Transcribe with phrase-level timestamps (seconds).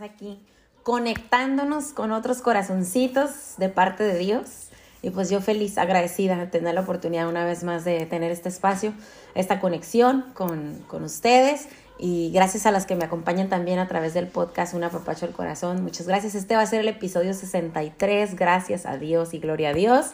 [0.00, 0.40] aquí
[0.82, 4.68] conectándonos con otros corazoncitos de parte de Dios.
[5.02, 8.48] Y pues yo feliz, agradecida de tener la oportunidad una vez más de tener este
[8.48, 8.92] espacio,
[9.34, 11.68] esta conexión con, con ustedes.
[11.98, 15.34] Y gracias a las que me acompañan también a través del podcast Una Papacho del
[15.34, 15.82] Corazón.
[15.82, 16.34] Muchas gracias.
[16.34, 18.36] Este va a ser el episodio 63.
[18.36, 20.12] Gracias a Dios y gloria a Dios.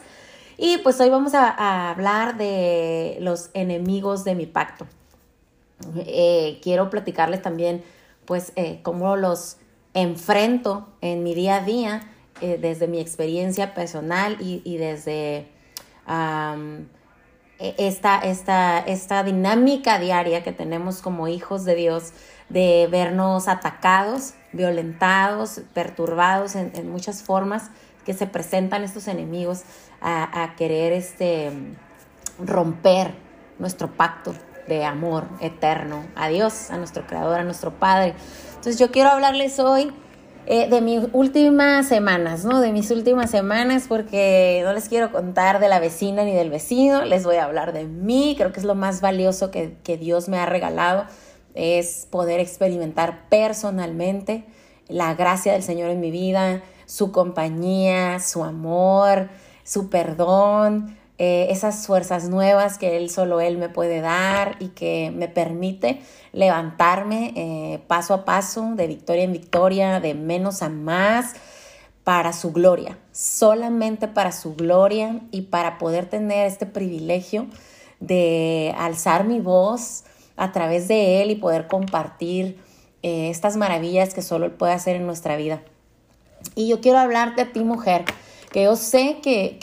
[0.57, 4.87] Y pues hoy vamos a, a hablar de los enemigos de mi pacto.
[5.97, 7.83] Eh, quiero platicarles también
[8.25, 9.57] pues eh, cómo los
[9.97, 12.01] enfrento en mi día a día
[12.39, 15.47] eh, desde mi experiencia personal y, desde
[17.59, 22.13] e, esta, esta, esta dinámica diaria que tenemos como hijos de Dios
[22.49, 27.71] de vernos atacados, violentados, perturbados en, muchas formas
[28.05, 29.63] que se presentan estos enemigos
[29.99, 31.51] a, a querer este,
[32.39, 33.15] romper
[33.57, 34.35] nuestro pacto
[34.67, 38.13] de amor eterno a Dios, a nuestro Creador, a nuestro Padre.
[38.57, 39.91] Entonces yo quiero hablarles hoy
[40.47, 42.59] eh, de mis últimas semanas, ¿no?
[42.59, 47.05] De mis últimas semanas porque no les quiero contar de la vecina ni del vecino,
[47.05, 50.27] les voy a hablar de mí, creo que es lo más valioso que, que Dios
[50.27, 51.05] me ha regalado,
[51.53, 54.43] es poder experimentar personalmente
[54.87, 59.29] la gracia del Señor en mi vida, su compañía, su amor,
[59.63, 65.11] su perdón, eh, esas fuerzas nuevas que Él solo Él me puede dar y que
[65.15, 65.99] me permite
[66.31, 71.33] levantarme eh, paso a paso, de victoria en victoria, de menos a más,
[72.03, 77.47] para su gloria, solamente para su gloria y para poder tener este privilegio
[77.99, 80.05] de alzar mi voz
[80.37, 82.59] a través de Él y poder compartir
[83.03, 85.61] eh, estas maravillas que solo Él puede hacer en nuestra vida.
[86.55, 88.05] Y yo quiero hablarte a ti, mujer,
[88.57, 89.59] que yo sé que,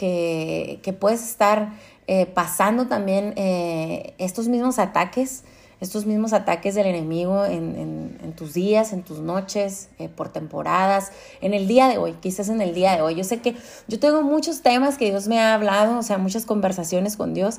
[0.80, 1.72] que, puedes estar
[2.06, 5.42] eh, pasando también eh, estos mismos ataques,
[5.80, 11.10] estos mismos ataques del enemigo en, en, tus días, en tus noches, eh, por temporadas,
[11.40, 13.16] en el día de hoy, quizás en el día de hoy.
[13.16, 13.56] Yo sé que
[13.88, 17.58] yo tengo muchos temas que Dios me ha hablado, o sea, muchas conversaciones con Dios,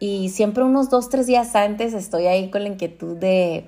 [0.00, 3.66] y siempre unos dos, tres días antes estoy ahí con la inquietud de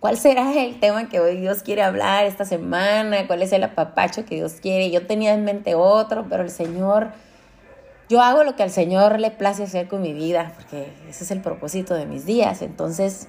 [0.00, 3.26] ¿Cuál será el tema que hoy Dios quiere hablar esta semana?
[3.26, 4.90] ¿Cuál es el apapacho que Dios quiere?
[4.90, 7.12] Yo tenía en mente otro, pero el Señor,
[8.10, 11.30] yo hago lo que al Señor le place hacer con mi vida, porque ese es
[11.30, 12.60] el propósito de mis días.
[12.60, 13.28] Entonces,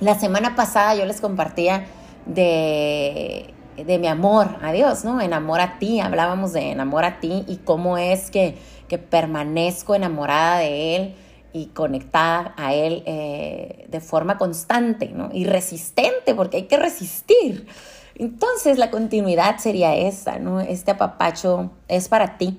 [0.00, 1.84] la semana pasada yo les compartía
[2.24, 5.20] de, de mi amor a Dios, ¿no?
[5.20, 8.56] En amor a ti, hablábamos de enamor a ti y cómo es que,
[8.88, 11.16] que permanezco enamorada de Él
[11.56, 15.30] y conectada a Él eh, de forma constante ¿no?
[15.32, 17.66] y resistente, porque hay que resistir.
[18.14, 20.60] Entonces la continuidad sería esa, ¿no?
[20.60, 22.58] Este apapacho es para ti,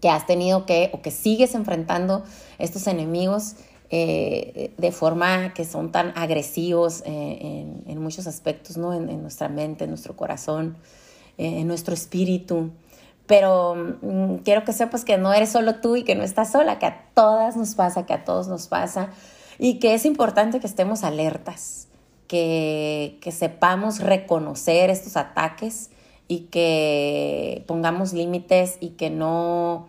[0.00, 2.24] que has tenido que o que sigues enfrentando
[2.58, 3.56] estos enemigos
[3.90, 8.92] eh, de forma que son tan agresivos eh, en, muchos aspectos, ¿no?
[8.92, 10.76] En, en, nuestra mente, en nuestro corazón,
[11.38, 12.70] en nuestro espíritu.
[13.26, 16.78] Pero mm, quiero que sepas que no eres solo tú y que no estás sola,
[16.78, 19.10] que a todas nos pasa, que a todos nos pasa
[19.58, 21.88] y que es importante que estemos alertas,
[22.26, 25.90] que, que sepamos reconocer estos ataques
[26.28, 29.88] y que pongamos límites y que no,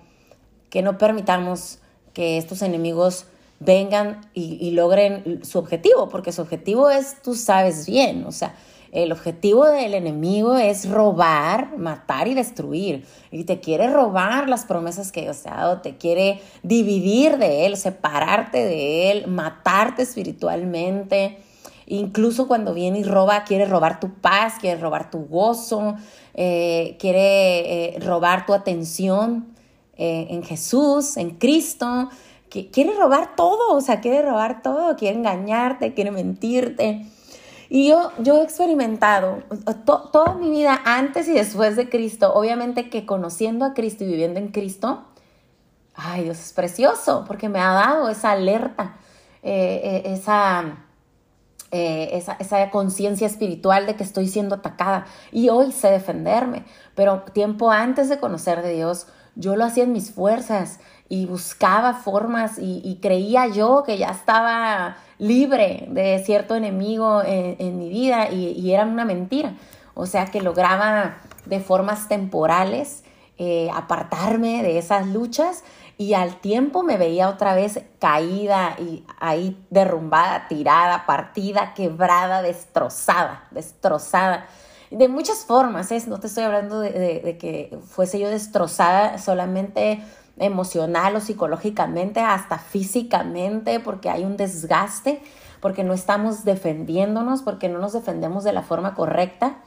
[0.69, 1.79] que no permitamos
[2.13, 3.25] que estos enemigos
[3.59, 8.53] vengan y, y, logren su objetivo, porque su objetivo es, tú sabes bien, o sea,
[8.95, 13.05] el objetivo del enemigo es robar, matar y destruir.
[13.29, 17.65] Y te quiere robar las promesas que Dios te ha dado, te quiere dividir de
[17.65, 21.39] Él, separarte de Él, matarte espiritualmente.
[21.87, 25.95] Incluso cuando viene y roba, quiere robar tu paz, quiere robar tu gozo,
[26.33, 29.53] eh, quiere eh, robar tu atención
[29.97, 32.09] eh, en Jesús, en Cristo.
[32.49, 37.05] Quiere robar todo, o sea, quiere robar todo, quiere engañarte, quiere mentirte.
[37.75, 39.43] Y yo, yo he experimentado
[39.83, 44.39] toda mi vida antes y después de Cristo, obviamente que conociendo a Cristo y viviendo
[44.39, 45.03] en Cristo,
[45.93, 48.95] ay Dios es precioso porque me ha dado esa alerta,
[49.43, 50.13] eh, eh,
[51.71, 56.63] eh, esa, esa conciencia espiritual de que estoy siendo atacada y hoy sé defenderme,
[56.95, 60.79] pero tiempo antes de conocer de Dios, yo lo hacía en mis fuerzas
[61.09, 67.89] y buscaba formas y, creía yo que ya estaba libre de cierto enemigo en, mi
[67.89, 69.53] vida y, era una mentira.
[69.93, 73.03] O sea que lograba de formas temporales
[73.37, 75.63] eh, apartarme de esas luchas
[75.97, 83.47] y al tiempo me veía otra vez caída y ahí derrumbada, tirada, partida, quebrada, destrozada,
[83.51, 84.45] destrozada.
[84.91, 86.01] De muchas formas, ¿eh?
[86.07, 90.01] no te estoy hablando de que fuese yo destrozada solamente
[90.37, 95.21] emocional o psicológicamente, hasta físicamente, porque hay un desgaste,
[95.61, 99.57] porque no estamos defendiéndonos, porque no nos defendemos de la forma correcta.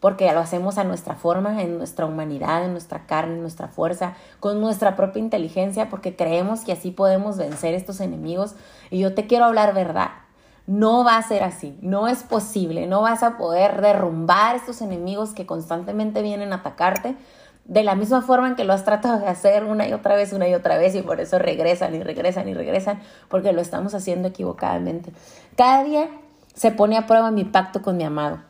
[0.00, 4.14] porque lo hacemos a nuestra forma, en nuestra humanidad, en nuestra carne, en nuestra fuerza,
[4.40, 8.54] con nuestra propia inteligencia, porque creemos que así podemos vencer estos enemigos.
[8.90, 10.08] Y yo te quiero hablar verdad.
[10.66, 15.32] No va a ser así, no es posible, no vas a poder derrumbar estos enemigos
[15.34, 17.16] que constantemente vienen a atacarte
[17.64, 20.32] de la misma forma en que lo has tratado de hacer una y otra vez,
[20.32, 23.94] una y otra vez, y por eso regresan y regresan y regresan, porque lo estamos
[23.94, 25.12] haciendo equivocadamente.
[25.56, 26.08] Cada día
[26.54, 28.40] se pone a prueba mi pacto con mi amado.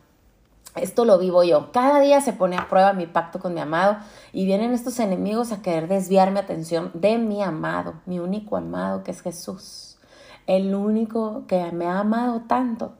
[0.76, 1.72] Esto lo vivo yo.
[1.72, 3.96] Cada día se pone a prueba mi pacto con mi amado
[4.32, 9.02] y vienen estos enemigos a querer desviar mi atención de mi amado, mi único amado
[9.02, 9.98] que es Jesús.
[10.46, 12.94] El único que me ha amado tanto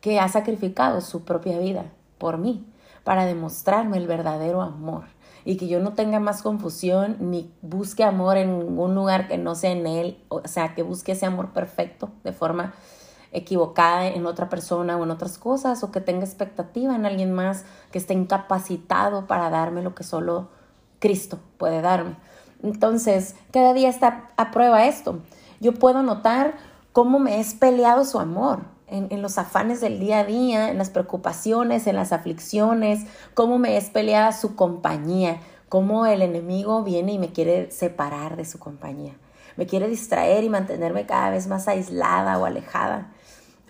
[0.00, 1.84] que ha sacrificado su propia vida
[2.18, 2.66] por mí
[3.04, 5.04] para demostrarme el verdadero amor
[5.44, 9.54] y que yo no tenga más confusión ni busque amor en ningún lugar que no
[9.54, 12.74] sea en él, o sea, que busque ese amor perfecto de forma
[13.32, 17.64] equivocada en otra persona o en otras cosas o que tenga expectativa en alguien más
[17.90, 20.48] que esté incapacitado para darme lo que solo
[20.98, 22.16] Cristo puede darme.
[22.62, 25.20] Entonces, cada día está a prueba esto.
[25.60, 26.54] Yo puedo notar
[26.92, 28.60] cómo me es peleado su amor
[28.92, 33.76] en, los afanes del día a día, en las preocupaciones, en las aflicciones, cómo me
[33.76, 39.14] es peleada su compañía, cómo el enemigo viene y me quiere separar de su compañía,
[39.56, 43.10] me quiere distraer y mantenerme cada vez más aislada o alejada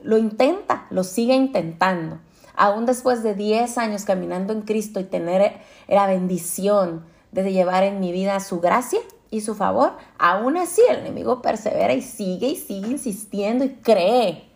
[0.03, 2.19] lo intenta, lo sigue intentando.
[2.55, 8.01] Aún después de 10 años caminando en Cristo y tener la bendición de llevar en
[8.01, 12.57] mi vida su gracia y su favor, aún así el enemigo persevera y sigue y
[12.57, 14.52] sigue insistiendo y cree.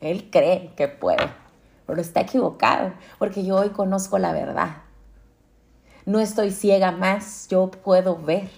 [0.00, 1.28] Él cree que puede,
[1.86, 4.78] pero está equivocado, porque yo hoy conozco la verdad.
[6.06, 8.50] No estoy ciega más, yo puedo ver.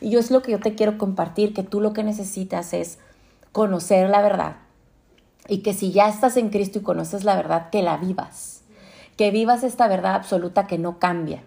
[0.00, 2.98] Y yo es lo que yo te quiero compartir, que tú lo que necesitas es
[3.52, 4.56] conocer la verdad
[5.48, 8.62] y que si ya estás en Cristo y conoces la verdad, que la vivas,
[9.16, 11.42] que vivas esta verdad absoluta que no cambia,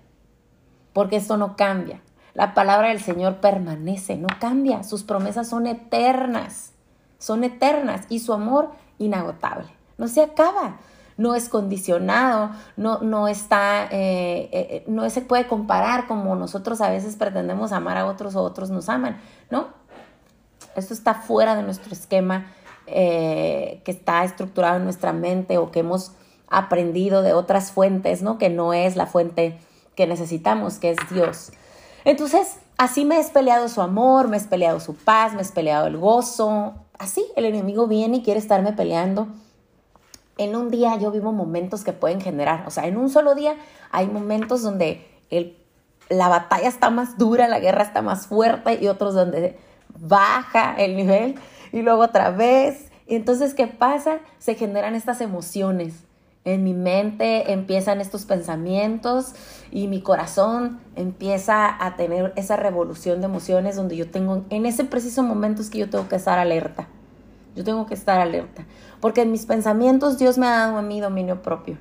[0.93, 2.01] porque esto no cambia.
[2.33, 6.73] La palabra del Señor permanece, no cambia, sus promesas son eternas,
[7.17, 9.67] son eternas y su amor inagotable,
[9.97, 10.77] no se acaba,
[11.17, 16.89] no es condicionado, no, no está, eh, eh, no se puede comparar como nosotros a
[16.89, 19.67] veces pretendemos amar a otros o otros nos aman, ¿no?
[20.75, 22.45] Esto está fuera de nuestro esquema
[22.85, 26.11] eh, que está estructurado en nuestra mente o que hemos
[26.47, 28.37] aprendido de otras fuentes, ¿no?
[28.37, 29.59] Que no es la fuente
[29.95, 31.51] que necesitamos, que es Dios.
[32.05, 35.87] Entonces, así me he peleado su amor, me he peleado su paz, me he peleado
[35.87, 36.75] el gozo.
[36.99, 39.27] Así, el enemigo viene y quiere estarme peleando.
[40.37, 43.55] En un día yo vivo momentos que pueden generar, o sea, en un solo día
[43.91, 45.57] hay momentos donde el,
[46.09, 49.57] la batalla está más dura, la guerra está más fuerte y otros donde
[49.99, 51.35] baja el nivel
[51.71, 52.91] y luego otra vez.
[53.07, 54.19] Y entonces, ¿qué pasa?
[54.37, 56.06] Se generan estas emociones.
[56.47, 59.33] En mi mente empiezan estos pensamientos
[59.69, 64.85] y mi corazón empieza a tener esa revolución de emociones donde yo tengo, en ese
[64.85, 66.87] preciso momento es que yo tengo que estar alerta.
[67.53, 68.65] Yo tengo que estar alerta.
[69.01, 71.77] Porque en mis pensamientos Dios me ha dado a mí dominio propio.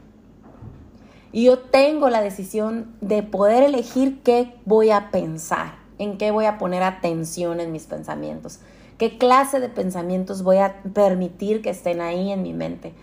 [1.31, 6.47] Y yo tengo la decisión de poder elegir qué voy a pensar, en qué voy
[6.47, 8.59] a poner atención en mis pensamientos.
[8.99, 12.94] ¿Qué clase de pensamientos voy a permitir que estén ahí en mi mente?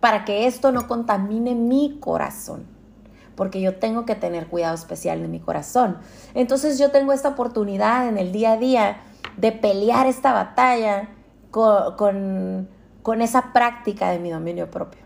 [0.00, 2.66] Para que esto no contamine mi corazón.
[3.36, 5.98] Porque yo tengo que tener cuidado especial en mi corazón.
[6.34, 9.00] Entonces yo tengo esta oportunidad en el día a día
[9.36, 11.08] de pelear esta batalla
[11.50, 12.68] con,
[13.02, 15.00] con, esa práctica de mi dominio propio.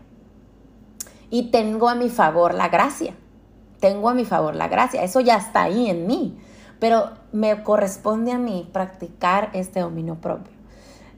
[1.29, 3.13] Y tengo a mi favor la gracia.
[3.79, 5.03] Tengo a mi favor la gracia.
[5.03, 6.37] Eso ya está ahí en mí
[6.79, 10.54] pero me corresponde a mí practicar este dominio propio.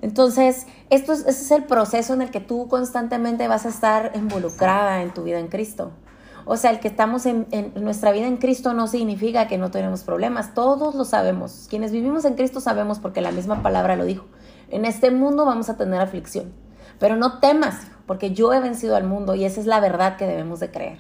[0.02, 4.12] Entonces, esto es, ese es el proceso en el que tú constantemente vas a estar
[4.16, 5.92] involucrada en tu vida en Cristo.
[6.46, 9.70] O sea, el que estamos en, en, nuestra vida en Cristo no significa que no
[9.70, 10.54] tenemos problemas.
[10.54, 11.68] Todos lo sabemos.
[11.70, 14.26] Quienes vivimos en Cristo sabemos porque la misma palabra lo dijo.
[14.70, 16.54] En este mundo vamos a tener aflicción.
[17.00, 20.26] Pero no temas, porque yo he vencido al mundo y esa es la verdad que
[20.26, 21.00] debemos de creer.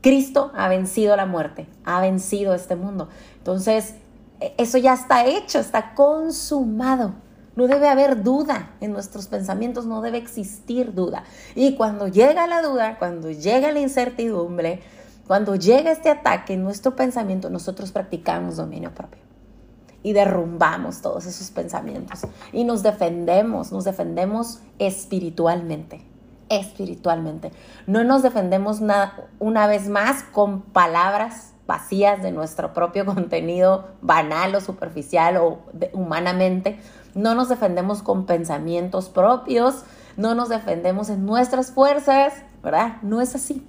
[0.00, 3.08] Cristo ha vencido la muerte, ha vencido este mundo.
[3.36, 3.94] Entonces,
[4.40, 7.14] e, eso ya está hecho, está consumado.
[7.56, 11.24] No debe haber duda en nuestros pensamientos, no debe existir duda.
[11.54, 14.80] Y cuando llega la duda, cuando llega la incertidumbre,
[15.26, 19.20] cuando llega este ataque en nuestro pensamiento, nosotros practicamos dominio propio
[20.02, 22.20] y derrumbamos todos esos pensamientos
[22.52, 26.10] y nos defendemos, nos defendemos espiritualmente
[26.50, 27.52] espiritualmente.
[27.86, 28.80] No nos defendemos
[29.38, 35.60] una vez más con palabras vacías de nuestro propio contenido banal o superficial o
[35.94, 36.78] humanamente.
[37.14, 39.84] No nos defendemos con pensamientos propios,
[40.16, 42.96] no nos defendemos en nuestras fuerzas, ¿verdad?
[43.02, 43.66] No es así.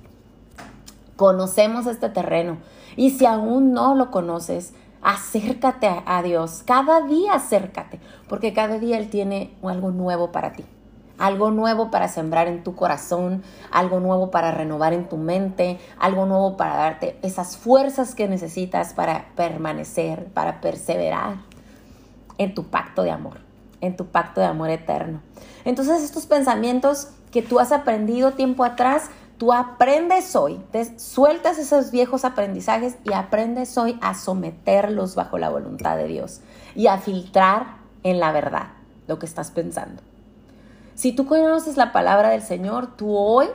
[1.15, 2.57] Conocemos este terreno.
[2.95, 6.63] Y si aún no lo conoces, acércate a, Dios.
[6.65, 10.65] Cada día acércate, porque cada día Él tiene algo nuevo para ti.
[11.17, 16.25] Algo nuevo para sembrar en tu corazón, algo nuevo para renovar en tu mente, algo
[16.25, 21.50] nuevo para darte esas fuerzas que necesitas para permanecer, para perseverar
[22.41, 23.38] en tu pacto de amor,
[23.81, 25.21] en tu pacto de amor eterno.
[25.65, 29.10] Entonces estos pensamientos que tú has aprendido tiempo atrás,
[29.41, 35.50] Tú aprendes hoy, te sueltas esos viejos aprendizajes y aprendes hoy a someterlos bajo la
[35.50, 36.41] voluntad de Dios
[36.75, 38.67] y a filtrar en la verdad
[39.07, 40.03] lo que estás pensando.
[40.93, 43.48] Si tú conoces la palabra del Señor, tú hoy,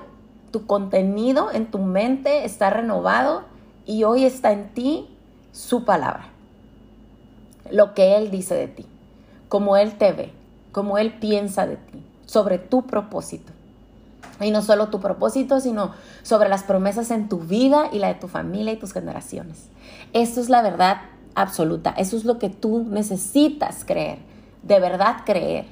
[0.50, 3.44] tu contenido en tu mente está renovado
[3.84, 5.16] y hoy está en ti
[5.52, 6.30] su palabra.
[7.70, 8.86] Lo que Él dice de ti,
[9.48, 10.32] como Él te ve,
[10.72, 13.52] como Él piensa de ti, sobre tu propósito.
[14.40, 15.92] Y no solo tu propósito, sino
[16.22, 19.68] sobre las promesas en tu vida y la de tu familia y tus generaciones.
[20.12, 20.98] Esto es la verdad
[21.34, 21.94] absoluta.
[21.96, 24.18] Eso es lo que tú necesitas creer.
[24.62, 25.66] De verdad creer.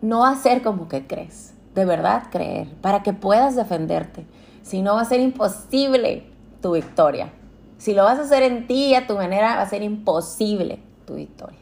[0.00, 1.52] No hacer como que crees.
[1.74, 2.68] De verdad creer.
[2.80, 4.24] Para que puedas defenderte.
[4.62, 6.26] Si no va a ser imposible
[6.62, 7.32] tu victoria.
[7.78, 11.14] Si lo vas a hacer en ti a tu manera, va a ser imposible tu
[11.14, 11.58] victoria.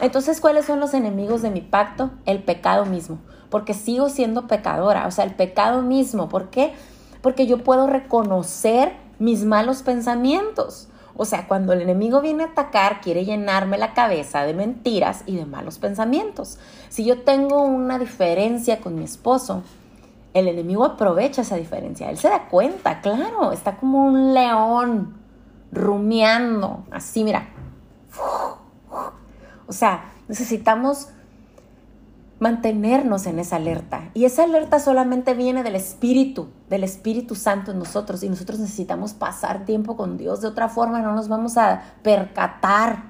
[0.00, 2.10] Entonces, ¿cuáles son los enemigos de mi pacto?
[2.24, 3.18] El pecado mismo
[3.50, 6.28] porque sigo siendo pecadora, o sea, el pecado mismo.
[6.28, 6.72] ¿Por qué?
[7.22, 10.88] Porque yo puedo reconocer mis malos pensamientos.
[11.16, 15.36] O sea, cuando el enemigo viene a atacar, quiere llenarme la cabeza de mentiras y
[15.36, 16.58] de malos pensamientos.
[16.90, 19.62] Si yo tengo una diferencia con mi esposo,
[20.32, 22.08] el enemigo aprovecha esa diferencia.
[22.08, 25.17] Él se da cuenta, claro, está como un león
[25.72, 27.48] rumiando, así, mira.
[29.66, 31.08] O sea, necesitamos
[32.38, 34.10] mantenernos en esa alerta.
[34.14, 38.22] Y esa alerta solamente viene del Espíritu, del Espíritu Santo en nosotros.
[38.22, 40.40] Y nosotros necesitamos pasar tiempo con Dios.
[40.40, 43.04] De otra forma no nos vamos a percatar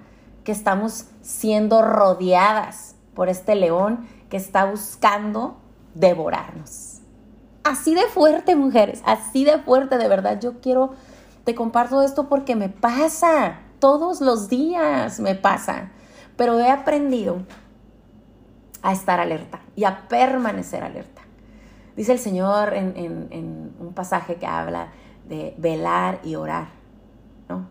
[0.44, 5.58] que estamos siendo rodeadas por este león que está buscando
[5.94, 7.00] devorarnos.
[7.64, 10.40] Así de fuerte, mujeres, así de fuerte, de verdad.
[10.40, 10.94] Yo quiero,
[11.48, 15.92] te comparto esto porque me pasa, todos los días me pasa.
[16.36, 17.38] Pero he aprendido
[18.82, 21.22] a estar alerta y a permanecer alerta.
[21.96, 24.92] Dice el Señor en, un pasaje que habla
[25.26, 26.68] de velar y orar,
[27.48, 27.66] ¿no?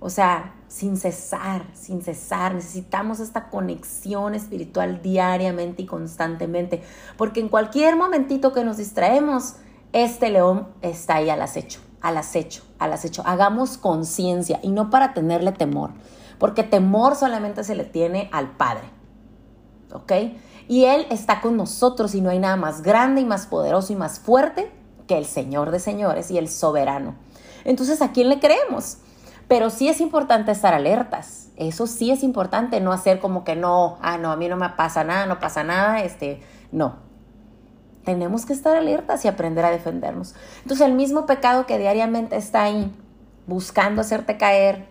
[0.00, 2.56] O sea, sin cesar, sin cesar.
[2.56, 6.82] Necesitamos esta conexión espiritual diariamente y constantemente,
[7.16, 9.58] porque en cualquier momentito que nos distraemos,
[9.92, 13.22] este león está ahí al acecho, al acecho, al acecho.
[13.24, 15.92] Hagamos conciencia y no para tenerle temor,
[16.38, 19.02] porque temor solamente se le tiene al Padre.
[19.92, 20.12] ¿ok?
[20.68, 23.96] Y Él está con nosotros y no hay nada más grande y más poderoso y
[23.96, 24.70] más fuerte
[25.06, 27.14] que el Señor de señores y el soberano.
[27.64, 28.98] Entonces, ¿a quién le creemos?
[29.48, 31.48] Pero sí es importante estar alertas.
[31.56, 34.70] Eso sí es importante, no hacer como que no, ah, no, a mí no me
[34.70, 36.40] pasa nada, no pasa nada, este,
[36.70, 36.96] no.
[38.04, 40.34] Tenemos que estar alertas y aprender a defendernos.
[40.62, 42.92] Entonces, el mismo pecado que diariamente está ahí,
[43.46, 44.88] buscando hacerte caer,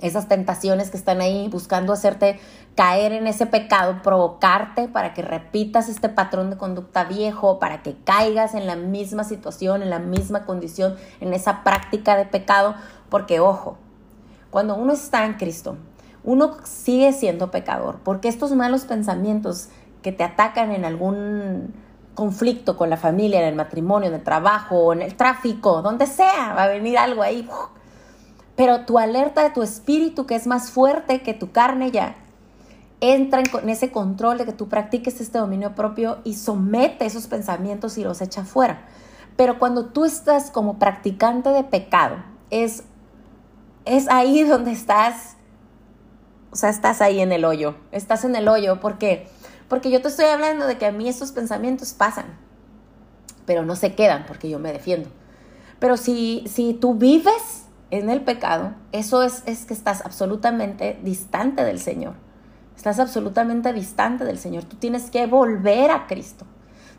[0.00, 2.38] esas tentaciones que están ahí buscando hacerte
[2.74, 7.96] caer en ese pecado, provocarte para que repitas este patrón de conducta viejo, para que
[8.04, 12.76] caigas en la misma situación, en la misma condición, en esa práctica de pecado,
[13.08, 13.78] porque ojo,
[14.50, 15.76] cuando uno está en Cristo,
[16.22, 19.70] uno sigue siendo pecador, porque estos malos pensamientos
[20.02, 21.74] que te atacan en algún
[22.18, 26.52] conflicto con la familia, en el matrimonio, en el trabajo, en el tráfico, donde sea,
[26.52, 27.48] va a venir algo ahí
[28.58, 32.16] pero tu alerta de tu espíritu, que es más fuerte que tu carne ya,
[33.00, 37.96] entra en, ese control de que tú practiques este dominio propio y somete esos pensamientos
[37.98, 38.80] y los echa fuera.
[39.36, 42.16] Pero cuando tú estás como practicante de pecado,
[42.50, 42.82] es,
[43.84, 45.36] es ahí donde estás,
[46.50, 49.28] o sea, estás ahí en el hoyo, estás en el hoyo, porque
[49.68, 52.26] porque yo te estoy hablando de que a mí esos pensamientos pasan,
[53.46, 55.10] pero no se quedan porque yo me defiendo.
[55.78, 61.64] Pero si, si tú vives en el pecado, eso es, es que estás absolutamente distante
[61.64, 62.14] del Señor.
[62.76, 64.64] Estás absolutamente distante del Señor.
[64.64, 66.46] Tú tienes que volver a Cristo.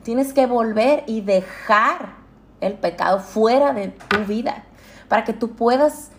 [0.03, 2.15] Tienes que volver y dejar
[2.61, 4.63] el pecado fuera de tu vida
[5.07, 6.11] para que tú puedas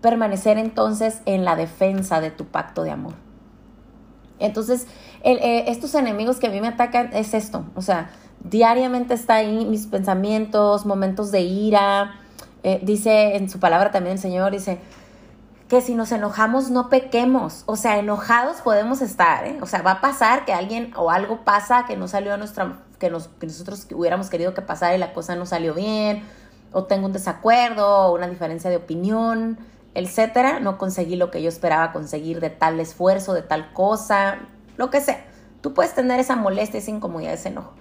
[0.00, 3.14] permanecer entonces en la defensa de tu pacto de amor.
[4.38, 4.86] Entonces,
[5.22, 9.64] eh, estos enemigos que a mí me atacan es esto, o sea, diariamente está ahí
[9.64, 12.20] mis pensamientos, momentos de ira,
[12.62, 14.78] eh, dice en su palabra también el Señor, dice
[15.68, 19.58] que si nos enojamos no pequemos, o sea, enojados podemos estar, ¿eh?
[19.60, 22.78] o sea, va a pasar que alguien o algo pasa que no salió a nuestra,
[22.98, 26.22] que, nos, que nosotros hubiéramos querido que pasara y la cosa no salió bien,
[26.72, 29.58] o tengo un desacuerdo, o una diferencia de opinión,
[29.96, 34.40] etcétera, no conseguí lo que yo esperaba conseguir de tal esfuerzo, de tal cosa,
[34.76, 35.24] lo que sea.
[35.62, 37.72] Tú puedes tener esa molestia, esa incomodidad, ese enojo.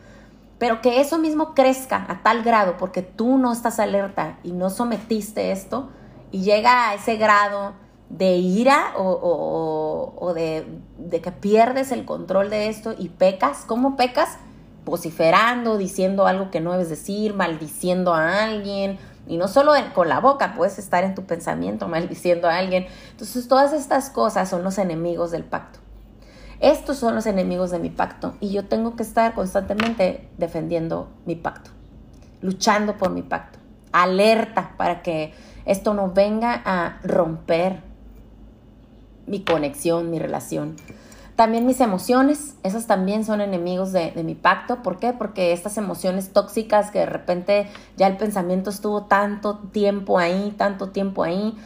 [0.57, 4.69] Pero que eso mismo crezca a tal grado porque tú no estás alerta y no
[4.69, 5.89] sometiste esto
[6.31, 7.74] y llega a ese grado
[8.10, 10.65] de ira o, de,
[10.98, 13.65] de, que pierdes el control de esto y pecas.
[13.67, 14.38] ¿Cómo pecas?
[14.86, 19.00] Vociferando, diciendo algo que no debes decir, maldiciendo a alguien.
[19.27, 22.88] Y no solo con la boca, puedes estar en tu pensamiento maldiciendo a alguien.
[23.12, 25.79] Entonces todas estas cosas son los enemigos del pacto.
[26.60, 31.36] Estos son los enemigos de mi pacto y yo tengo que estar constantemente defendiendo mi
[31.36, 31.72] pacto,
[32.41, 33.60] luchando por mi pacto,
[33.91, 35.34] alerta para que
[35.65, 37.82] esto no venga a romper
[39.27, 40.77] mi conexión, mi relación.
[41.36, 44.82] También mis emociones, esas también son enemigos de, de, mi pacto.
[44.82, 45.12] ¿Por qué?
[45.12, 50.89] Porque estas emociones tóxicas que de repente ya el pensamiento estuvo tanto tiempo ahí, tanto
[50.92, 51.58] tiempo ahí,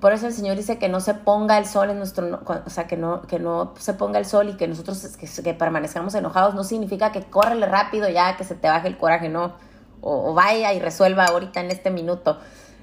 [0.00, 2.86] por eso el Señor dice que no se ponga el sol en nuestro, o sea,
[2.86, 6.64] que no, que no se ponga el sol y que nosotros que, permanezcamos enojados no
[6.64, 9.54] significa que córrele rápido ya, que se te baje el coraje, no.
[10.02, 12.38] O, vaya y resuelva ahorita en este minuto.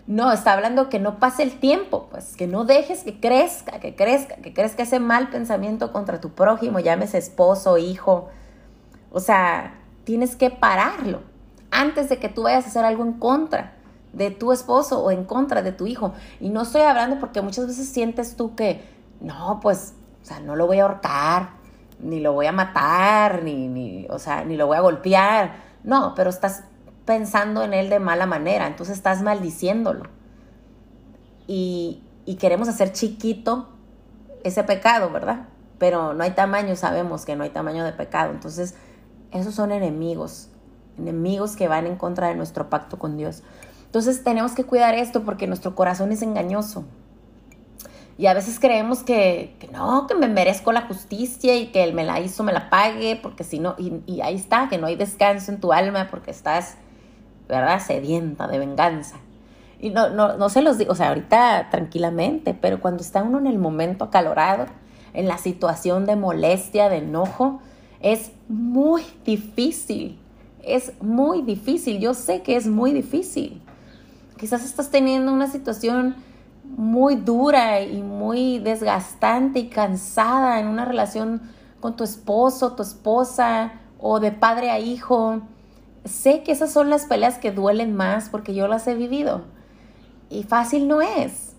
[0.05, 3.95] No, está hablando que no pase el tiempo, pues que no dejes que crezca, que
[3.95, 8.27] crezca, que crezca ese mal pensamiento contra tu prójimo, llámese esposo, hijo.
[9.11, 11.21] O sea, tienes que pararlo
[11.71, 13.75] antes de que tú vayas a hacer algo en contra
[14.11, 16.13] de tu esposo o en contra de tu hijo.
[16.41, 18.83] Y no estoy hablando porque muchas veces sientes tú que,
[19.21, 21.51] no, pues, o sea, no lo voy a ahorcar,
[21.99, 25.55] ni lo voy a matar, ni, ni, o sea, ni lo voy a golpear.
[25.83, 26.63] No, pero estás
[27.05, 30.03] pensando en él de mala manera, entonces estás maldiciéndolo.
[31.47, 33.69] Y, y queremos hacer chiquito
[34.43, 35.47] ese pecado, ¿verdad?
[35.77, 38.31] Pero no hay tamaño, sabemos que no hay tamaño de pecado.
[38.31, 38.75] Entonces,
[39.31, 40.49] esos son enemigos,
[40.97, 43.43] enemigos que van en contra de nuestro pacto con Dios.
[43.85, 46.85] Entonces tenemos que cuidar esto porque nuestro corazón es engañoso.
[48.17, 52.03] Y a veces creemos que, no, que me merezco la justicia y que él me
[52.03, 55.51] la hizo, me la pague, porque si no, y, ahí está, que no hay descanso
[55.51, 56.77] en tu alma porque estás,
[57.47, 59.17] ¿verdad?, sedienta de venganza.
[59.79, 63.39] Y no, no, no se los digo, o sea, ahorita tranquilamente, pero cuando está uno
[63.39, 64.65] en el momento acalorado,
[65.13, 67.59] en la situación de molestia, de enojo,
[67.99, 70.19] es muy difícil.
[70.63, 71.99] Es muy difícil.
[71.99, 73.61] Yo sé que es muy difícil.
[74.37, 76.15] Quizás estás teniendo una situación
[76.63, 81.41] muy dura y muy desgastante y cansada en una relación
[81.79, 85.41] con tu esposo, tu esposa o de padre a hijo.
[86.05, 89.41] Sé que esas son las peleas que duelen más porque yo las he vivido.
[90.29, 91.55] Y fácil no es,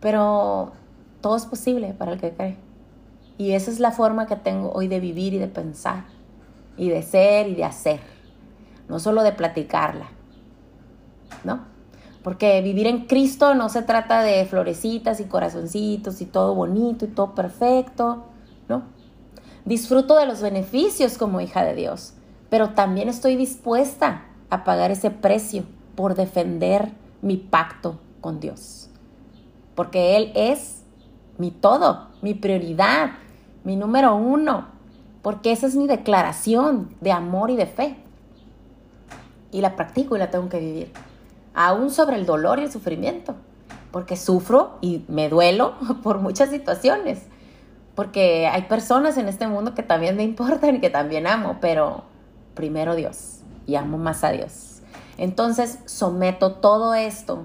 [0.00, 0.72] pero
[1.20, 2.56] todo es posible para el que cree.
[3.38, 6.04] Y esa es la forma que tengo hoy de vivir y de pensar,
[6.76, 8.00] y de ser y de hacer,
[8.88, 10.08] no solo de platicarla,
[11.44, 11.60] ¿no?
[12.24, 17.08] Porque vivir en Cristo no se trata de florecitas y corazoncitos y todo bonito y
[17.08, 18.24] todo perfecto,
[18.68, 18.82] ¿no?
[19.64, 22.14] Disfruto de los beneficios como hija de Dios,
[22.50, 28.88] pero también estoy dispuesta a pagar ese precio por defender mi pacto con Dios.
[29.74, 30.82] Porque Él es
[31.36, 33.10] mi todo, mi prioridad,
[33.64, 34.68] mi número uno,
[35.22, 37.96] porque esa es mi declaración de amor y de fe.
[39.52, 40.92] Y la practico y la tengo que vivir
[41.60, 43.34] aún sobre el dolor y el sufrimiento,
[43.90, 47.22] porque sufro y me duelo por muchas situaciones,
[47.96, 52.04] porque hay personas en este mundo que también me importan y que también amo, pero
[52.58, 54.82] primero Dios y amo más a Dios.
[55.16, 57.44] Entonces someto todo esto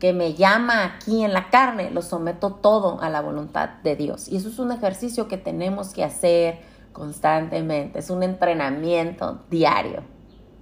[0.00, 4.28] que me llama aquí en la carne, lo someto todo a la voluntad de Dios.
[4.28, 6.60] Y eso es un ejercicio que tenemos que hacer
[6.92, 10.02] constantemente, es un entrenamiento diario,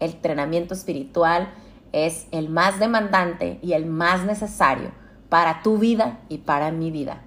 [0.00, 1.48] el entrenamiento espiritual
[1.92, 4.90] es el más demandante y el más necesario
[5.28, 7.22] para tu vida y para mi vida.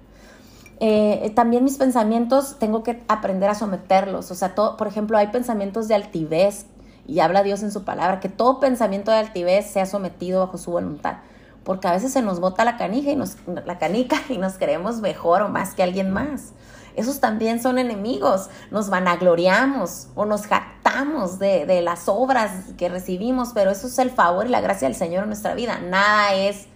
[0.78, 4.30] Eh, también mis pensamientos tengo que aprender a someterlos.
[4.30, 6.66] O sea, todo, por ejemplo, hay pensamientos de altivez
[7.06, 10.70] y habla Dios en su palabra, que todo pensamiento de altivez sea sometido bajo su
[10.70, 11.18] voluntad.
[11.64, 15.00] Porque a veces se nos bota la canija y nos, la canica y nos creemos
[15.00, 16.52] mejor o más que alguien más
[16.96, 18.48] esos también son enemigos.
[18.70, 24.10] Nos vanagloriamos o nos jactamos de, de, las obras que recibimos, pero eso es el
[24.10, 25.78] favor y la gracia del Señor en nuestra vida.
[25.78, 26.66] Nada es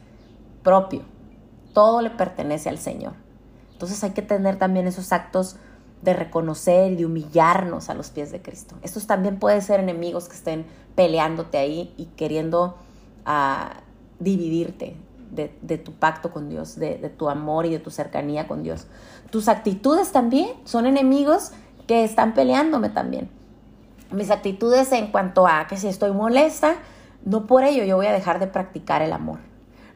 [0.63, 1.03] propio.
[1.73, 3.15] Todo le pertenece al Señor.
[3.81, 5.57] Entonces hay que tener también esos actos
[6.03, 8.75] de reconocer y de humillarnos a los pies de Cristo.
[8.83, 12.77] Estos también pueden ser enemigos que estén peleándote ahí y queriendo
[13.27, 13.71] uh,
[14.19, 14.99] dividirte,
[15.31, 18.87] de, tu pacto con Dios, de, tu amor y de tu cercanía con Dios.
[19.31, 21.53] Tus actitudes también son enemigos
[21.87, 23.31] que están peleándome también.
[24.11, 26.75] Mis actitudes en cuanto a que si estoy molesta,
[27.25, 29.39] no por ello yo voy a dejar de practicar el amor.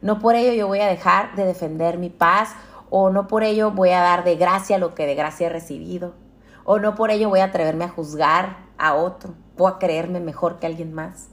[0.00, 2.54] No por ello yo voy a dejar de defender mi paz
[2.96, 6.14] o no por ello voy a dar de gracia lo que de gracia he recibido.
[6.62, 10.60] O no por ello voy a atreverme a juzgar a otro o a creerme mejor
[10.60, 11.26] que alguien más.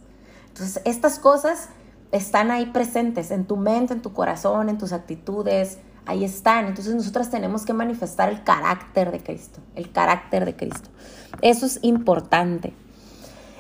[0.47, 1.69] Entonces, estas cosas
[2.11, 6.65] están ahí presentes en tu mente, en tu corazón, en tus actitudes, ahí están.
[6.65, 10.89] Entonces nosotras tenemos que manifestar el carácter de Cristo, el carácter de Cristo.
[11.43, 12.73] Eso es importante.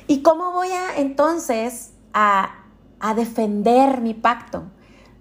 [0.07, 2.65] ¿Y cómo voy a entonces a,
[3.15, 4.63] defender mi pacto?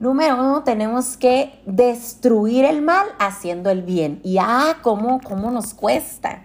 [0.00, 4.18] Número uno, tenemos que destruir el mal haciendo el bien.
[4.24, 6.42] Y ah, ¿cómo, cómo nos cuesta?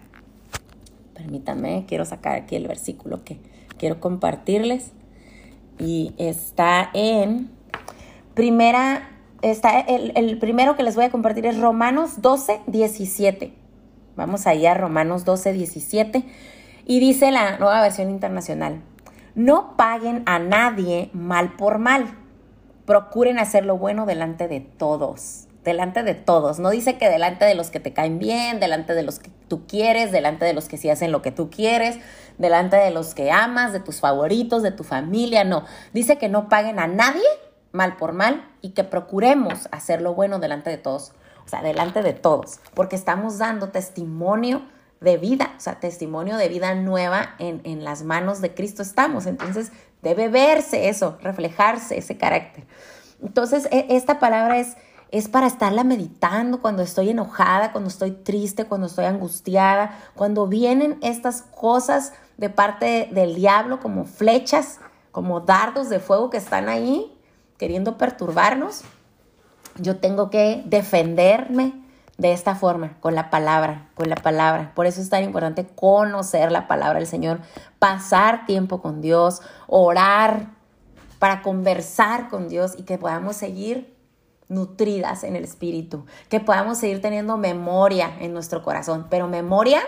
[1.13, 3.39] Permítanme, quiero sacar aquí el versículo que
[3.77, 4.91] quiero compartirles.
[5.79, 7.49] Y está en
[8.33, 9.09] primera,
[9.41, 13.53] está el, el primero que les voy a compartir es Romanos 12, 17.
[14.17, 16.25] Vamos allá, Romanos 12, 17.
[16.85, 18.81] Y dice la nueva versión internacional,
[19.33, 22.24] no paguen a nadie mal por mal.
[22.85, 25.45] Procuren hacer lo bueno delante de todos.
[25.63, 26.59] Delante de todos.
[26.59, 29.65] No dice que delante de los que te caen bien, delante de los que tú
[29.67, 31.97] quieres, delante de los que sí hacen lo que tú quieres,
[32.37, 35.43] delante de los que amas, de tus favoritos, de tu familia.
[35.43, 35.65] No.
[35.93, 37.23] Dice que no paguen a nadie
[37.71, 41.13] mal por mal y que procuremos hacer lo bueno delante de todos
[41.45, 44.63] o sea, delante de todos, porque estamos dando testimonio
[45.01, 49.25] de vida, o sea, testimonio de vida nueva en, las manos de Cristo estamos.
[49.25, 52.65] Entonces, debe verse eso, reflejarse ese carácter.
[53.21, 54.77] Entonces, e, esta palabra es,
[55.11, 60.97] es para estarla meditando cuando estoy enojada, cuando estoy triste, cuando estoy angustiada, cuando vienen
[61.01, 64.79] estas cosas de parte del diablo como flechas,
[65.11, 67.17] como dardos de fuego que están ahí
[67.57, 68.83] queriendo perturbarnos
[69.77, 71.73] yo tengo que defenderme
[72.17, 74.71] de esta forma, con la palabra, con la palabra.
[74.73, 77.39] Por eso es tan importante conocer la palabra del Señor,
[77.79, 80.47] pasar tiempo con Dios, orar
[81.19, 83.95] para conversar con Dios y que podamos seguir
[84.47, 89.81] nutridas en el espíritu, que podamos seguir teniendo memoria en nuestro corazón, pero memoria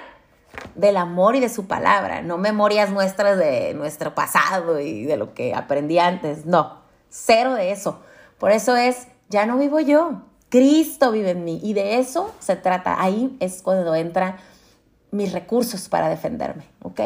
[0.75, 5.33] del amor y de su palabra, no memorias nuestras de nuestro pasado y de lo
[5.33, 8.01] que aprendí antes, no, cero de eso.
[8.39, 12.55] Por eso es ya no vivo yo, Cristo vive en mí y de eso se
[12.55, 13.01] trata.
[13.01, 14.37] Ahí es cuando entran
[15.11, 16.99] mis recursos para defenderme, ¿ok?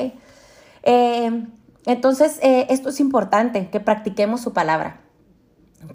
[0.83, 1.45] Eh,
[1.85, 5.01] entonces, eh, esto es importante, que practiquemos su palabra,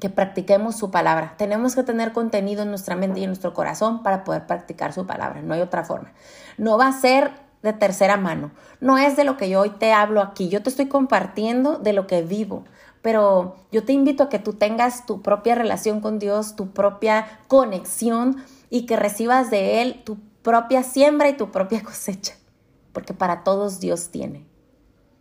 [0.00, 1.34] que practiquemos su palabra.
[1.36, 5.06] Tenemos que tener contenido en nuestra mente y en nuestro corazón para poder practicar su
[5.06, 6.12] palabra, no hay otra forma.
[6.58, 7.30] No va a ser
[7.62, 10.70] de tercera mano, no es de lo que yo hoy te hablo aquí, yo te
[10.70, 12.64] estoy compartiendo de lo que vivo
[13.06, 17.38] pero yo te invito a que tú tengas tu propia relación con Dios, tu propia
[17.46, 22.34] conexión y que recibas de Él tu propia siembra y tu propia cosecha,
[22.92, 24.44] porque para todos Dios tiene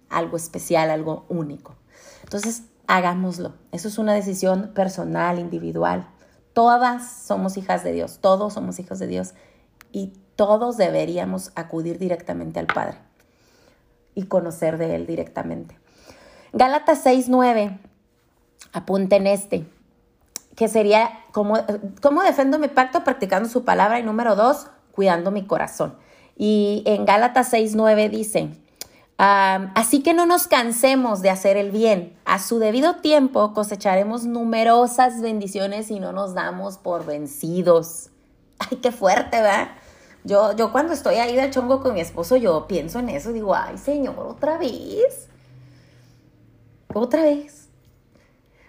[0.09, 1.75] algo especial, algo único.
[2.23, 3.53] Entonces, hagámoslo.
[3.71, 6.09] Eso es una decisión personal, individual.
[6.53, 9.35] Todas somos hijas de Dios, todos somos hijos de Dios
[9.91, 12.97] y todos deberíamos acudir directamente al Padre
[14.15, 15.84] y conocer de Él directamente.
[16.57, 17.77] Gálatas 6:9,
[18.71, 19.67] apunten este,
[20.55, 21.57] que sería cómo,
[22.01, 25.97] cómo defendo mi pacto practicando su palabra y número dos, cuidando mi corazón.
[26.37, 28.51] Y en Gálatas 6:9 dice,
[29.17, 32.17] así que no nos cansemos de hacer el bien.
[32.23, 38.11] A su debido tiempo cosecharemos numerosas bendiciones y no nos damos por vencidos.
[38.59, 39.71] Ay, qué fuerte, ¿verdad?
[40.23, 43.53] Yo, yo cuando estoy ahí de chongo con mi esposo, yo pienso en eso, digo,
[43.53, 45.27] ay, Señor, otra vez
[46.95, 47.69] otra vez.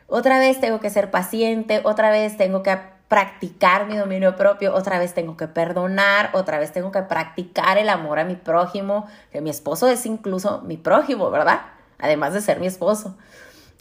[0.08, 2.76] Otra vez tengo que ser paciente, otra vez tengo que
[3.08, 7.88] practicar mi dominio propio, otra vez tengo que perdonar, otra vez tengo que practicar el
[7.88, 11.62] amor a mi prójimo, que mi esposo es incluso mi prójimo, ¿verdad?
[11.98, 13.16] Además de ser mi esposo.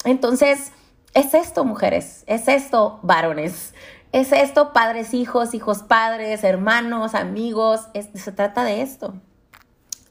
[0.03, 0.71] Entonces,
[1.13, 3.73] es esto, mujeres, es esto, varones,
[4.11, 9.15] es esto, padres, hijos, hijos, padres, hermanos, amigos, se trata de esto.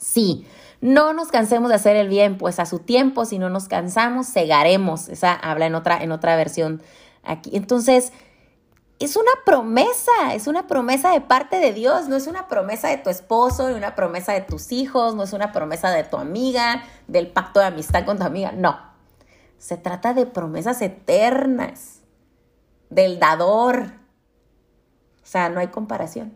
[0.05, 0.47] Sí,
[0.83, 4.31] no nos cansemos de hacer el bien, pues a su tiempo, si no nos cansamos,
[4.31, 5.09] cegaremos.
[5.09, 6.83] Esa habla en otra, en otra versión
[7.23, 7.57] aquí.
[7.57, 8.13] Entonces,
[8.99, 12.99] es una promesa, es una promesa de parte de Dios, no es una promesa de
[12.99, 16.85] tu esposo, ni una promesa de tus hijos, no es una promesa de tu amiga,
[17.09, 18.79] del pacto de amistad con tu amiga, no.
[19.57, 22.01] Se trata de promesas eternas,
[22.91, 23.95] del dador.
[25.23, 26.35] O sea, no hay comparación.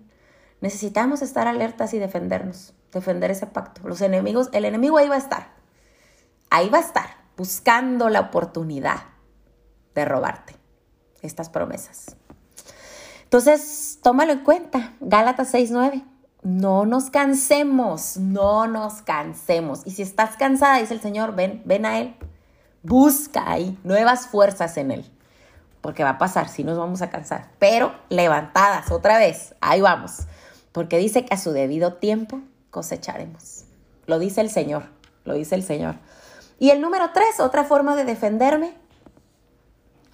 [0.62, 3.87] Necesitamos estar alertas y defendernos defender ese pacto.
[3.87, 5.48] Los enemigos, el enemigo ahí va a estar.
[6.51, 9.03] Ahí va a estar, buscando la oportunidad
[9.94, 10.57] de robarte
[11.22, 12.16] estas promesas.
[13.24, 14.94] Entonces, tómalo en cuenta.
[15.01, 16.05] Gálatas 6:9.
[16.42, 19.83] No nos cansemos, no nos cansemos.
[19.85, 22.14] Y si estás cansada, dice el Señor, ven, ven a Él.
[22.83, 25.05] busca ahí nuevas fuerzas en Él.
[25.83, 27.51] Porque va a pasar, si nos vamos a cansar.
[27.59, 30.27] Pero levantadas otra vez, ahí vamos.
[30.72, 32.40] Porque dice que a su debido tiempo
[32.79, 33.64] cosecharemos.
[34.07, 34.85] Lo dice el Señor,
[35.25, 35.97] lo dice el Señor.
[36.61, 38.73] Y el número tres, otra forma de defenderme.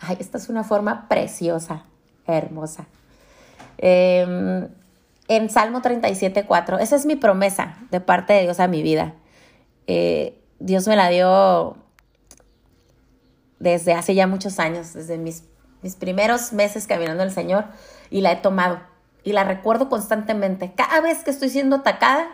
[0.01, 1.85] Ay, esta es una forma preciosa,
[2.27, 2.87] hermosa.
[3.77, 4.67] Em,
[5.29, 9.13] en Salmo 37, 4, esa es mi promesa de parte de Dios a mi vida.
[9.87, 11.77] Eh, Dios me la dio
[13.59, 15.45] desde hace ya muchos años, desde mis,
[15.83, 17.67] mis primeros meses caminando el Señor,
[18.09, 18.81] y la he tomado.
[19.23, 20.73] Y la recuerdo constantemente.
[20.75, 22.27] Cada vez que estoy siendo atacada,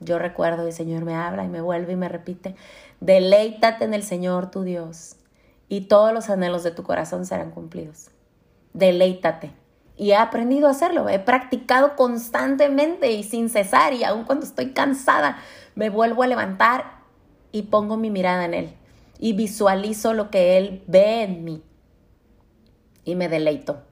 [0.00, 2.54] yo recuerdo y el Señor me habla y me vuelve y me repite,
[3.00, 5.16] deleítate en el Señor tu Dios
[5.68, 8.10] y todos los anhelos de tu corazón serán cumplidos.
[8.72, 9.52] Deleítate.
[9.96, 14.72] Y he aprendido a hacerlo, he practicado constantemente y sin cesar y aun cuando estoy
[14.72, 15.38] cansada,
[15.74, 16.98] me vuelvo a levantar
[17.50, 18.74] y pongo mi mirada en Él
[19.18, 21.62] y visualizo lo que Él ve en mí
[23.04, 23.87] y me deleito.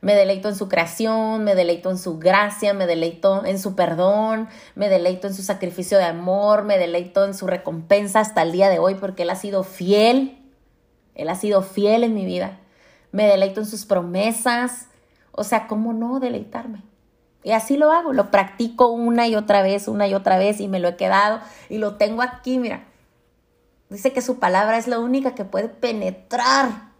[0.00, 4.48] Me deleito en su creación, me deleito en su gracia, me deleito en su perdón,
[4.74, 8.68] me deleito en su sacrificio de amor, me deleito en su recompensa hasta el día
[8.68, 10.38] de hoy porque Él ha sido fiel,
[11.14, 12.60] Él ha sido fiel en mi vida.
[13.12, 14.88] Me deleito en sus promesas,
[15.32, 16.82] o sea, ¿cómo no deleitarme?
[17.42, 20.66] Y así lo hago, lo practico una y otra vez, una y otra vez y
[20.66, 22.84] me lo he quedado y lo tengo aquí, mira.
[23.88, 26.90] Dice que su palabra es la única que puede penetrar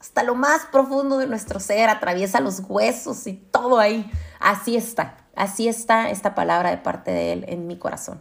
[0.00, 4.10] hasta lo más profundo de nuestro ser, atraviesa los huesos y todo ahí.
[4.38, 8.20] Así está, así está esta palabra de parte de Él en mi corazón.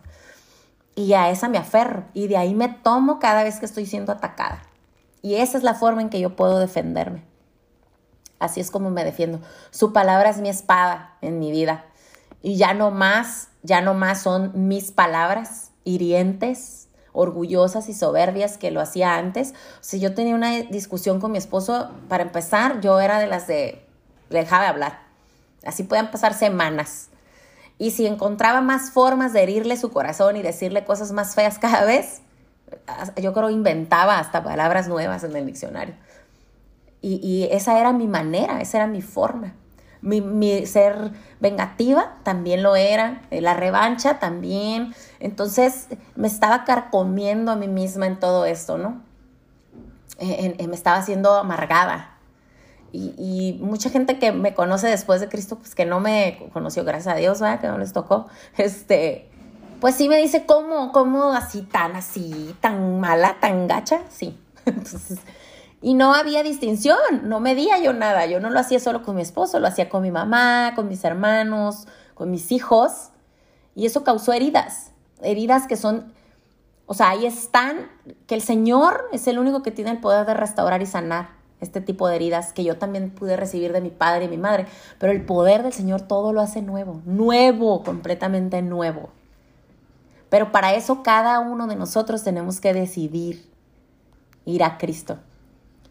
[0.96, 4.12] Y a esa me aferro y de ahí me tomo cada vez que estoy siendo
[4.12, 4.64] atacada.
[5.22, 7.24] Y esa es la forma en que yo puedo defenderme.
[8.40, 9.40] Así es como me defiendo.
[9.72, 11.86] Su palabra es mi espada en mi vida.
[12.42, 16.87] Y ya no más, ya no más son mis palabras hirientes,
[17.18, 19.56] orgullosas y soberbias que lo hacía antes.
[19.82, 23.84] Si yo tenía una discusión con mi esposo, para empezar, yo era de las de,
[24.30, 25.00] dejaba de hablar.
[25.66, 27.10] Así pueden pasar semanas.
[27.80, 31.84] Y si encontraba más formas de herirle su corazón y decirle cosas más feas cada
[31.86, 32.22] vez,
[33.22, 35.96] yo creo inventaba hasta palabras nuevas en el diccionario.
[37.02, 39.54] Y esa era mi manera, esa era mi forma.
[40.02, 44.94] Mi, ser vengativa también lo era, eh, la revancha también.
[45.20, 49.06] Entonces me estaba carcomiendo a mí misma en todo esto, ¿no?
[50.20, 52.18] me estaba haciendo amargada.
[52.92, 57.14] Y, mucha gente que me conoce después de Cristo, pues que no me conoció, gracias
[57.14, 57.60] a Dios, ¿verdad?
[57.60, 59.30] Que no les tocó, este,
[59.80, 64.02] pues sí me dice, ¿cómo, cómo así, tan así, tan mala, tan gacha?
[64.10, 64.40] Sí.
[64.66, 65.20] Entonces,
[65.88, 69.22] y no había distinción, no medía yo nada, yo no lo hacía solo con mi
[69.22, 73.12] esposo, lo hacía con mi mamá, con mis hermanos, con mis hijos,
[73.74, 76.12] y eso causó heridas, heridas que son,
[76.88, 77.90] o sea, ahí están,
[78.26, 81.30] que el Señor es el único que tiene el poder de restaurar y sanar
[81.62, 84.66] este tipo de heridas que yo también pude recibir de mi padre y mi madre,
[85.00, 89.12] pero el poder del Señor todo lo hace nuevo, nuevo, completamente nuevo.
[90.28, 93.50] Pero para eso cada uno de nosotros tenemos que decidir
[94.44, 95.20] ir a Cristo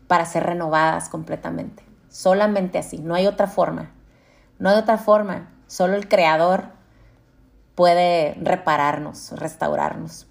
[0.06, 1.82] para ser renovadas completamente.
[2.08, 3.90] Solamente así, no hay otra forma.
[4.58, 5.50] No hay otra forma.
[5.66, 6.76] Solo el Creador
[7.74, 10.26] puede repararnos, restaurarnos.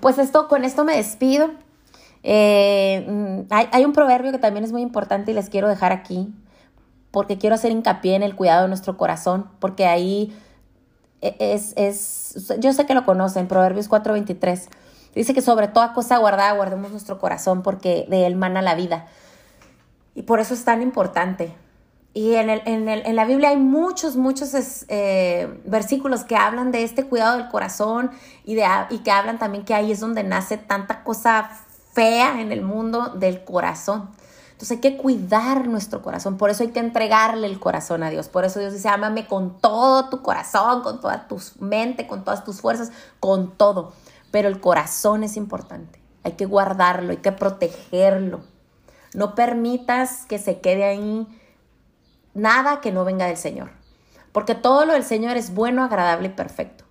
[0.00, 1.50] Pues esto, con esto me despido.
[2.22, 6.34] Eh, mm, hay, un proverbio que también es muy importante y les quiero dejar aquí,
[7.10, 10.36] porque quiero hacer hincapié en el cuidado de nuestro corazón, porque ahí
[11.20, 14.68] e, es, es yo sé que lo conocen, Proverbios 4:23
[15.16, 19.06] Dice que sobre toda cosa guardada guardemos nuestro corazón porque de él mana la vida.
[20.14, 21.54] Y por eso es tan importante.
[22.12, 24.54] Y en, el, en, el, en la Biblia hay muchos, muchos
[24.88, 28.10] eh, versículos que hablan de este cuidado del corazón
[28.44, 31.50] y, de, y que hablan también que ahí es donde nace tanta cosa
[31.94, 34.10] fea en el mundo del corazón.
[34.52, 38.28] Entonces hay que cuidar nuestro corazón, por eso hay que entregarle el corazón a Dios.
[38.28, 42.44] Por eso Dios dice, ámame con todo tu corazón, con toda tu mente, con todas
[42.44, 43.92] tus fuerzas, con todo
[44.36, 45.98] pero el corazón es importante.
[46.22, 48.42] Hay que guardarlo, hay que protegerlo.
[49.14, 51.26] No permitas que se quede ahí
[52.34, 53.70] nada que no venga del Señor,
[54.32, 56.84] porque todo lo del Señor es bueno, agradable y perfecto.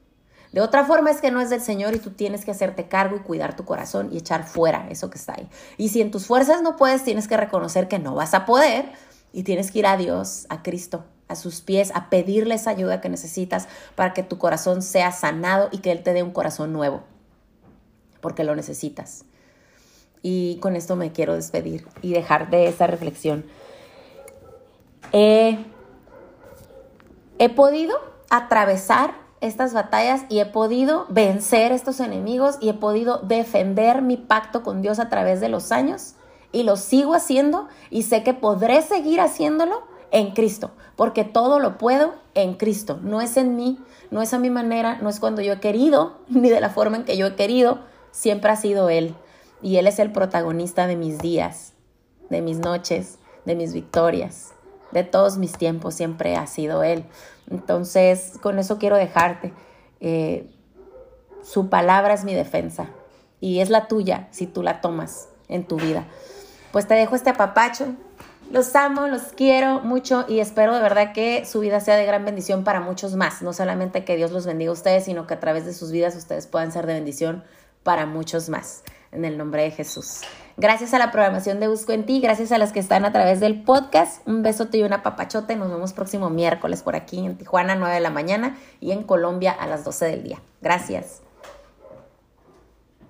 [0.53, 3.15] De otra forma es que no es del Señor y tú tienes que hacerte cargo
[3.15, 5.47] y cuidar tu corazón y echar fuera eso que está ahí.
[5.77, 8.91] Y si en tus fuerzas no puedes, tienes que reconocer que no vas a poder
[9.34, 13.01] y tienes que ir a Dios, a Cristo, a sus pies, a pedirle esa ayuda
[13.01, 16.73] que necesitas para que tu corazón sea sanado y que Él te dé un corazón
[16.73, 17.03] nuevo
[18.21, 19.25] porque lo necesitas.
[20.21, 23.45] Y con esto me quiero despedir y dejar de esa reflexión.
[25.12, 25.58] he
[27.56, 27.97] podido
[28.30, 34.63] atravesar estas batallas y he podido vencer estos enemigos y he podido defender mi pacto
[34.63, 36.15] con Dios a través de los años
[36.51, 41.78] y lo sigo haciendo y sé que podré seguir haciéndolo en Cristo, porque todo lo
[41.78, 42.99] puedo en Cristo.
[43.04, 43.78] No es en mí,
[44.10, 46.97] no es a mi manera, no es cuando yo he querido, ni de la forma
[46.97, 47.80] en que yo he querido,
[48.15, 49.13] siempre ha sido Él.
[49.62, 51.73] Y Él es el protagonista de mis días,
[52.30, 54.54] de mis noches, de mis victorias,
[54.91, 57.06] de todos mis tiempos, siempre ha sido Él.
[57.49, 59.54] Entonces, con eso quiero dejarte.
[59.99, 60.49] Eh,
[61.43, 62.88] su palabra es mi defensa
[63.39, 66.06] y es la tuya si tú la tomas en tu vida.
[66.71, 67.95] Pues te dejo este apapacho.
[68.51, 72.25] Los amo, los quiero mucho y espero de verdad que su vida sea de gran
[72.25, 73.41] bendición para muchos más.
[73.41, 76.15] No solamente que Dios los bendiga a ustedes, sino que a través de sus vidas
[76.15, 77.43] ustedes puedan ser de bendición
[77.86, 78.84] para muchos más.
[79.12, 80.24] En el nombre de Jesús.
[80.58, 83.39] Gracias a la programación de Busco en Ti, gracias a las que están a través
[83.39, 84.28] del podcast.
[84.28, 88.02] Un besote y una papachota nos vemos próximo miércoles por aquí en Tijuana, 9 de
[88.02, 90.41] la mañana y en Colombia a las 12 del día.
[90.62, 91.24] Gracias.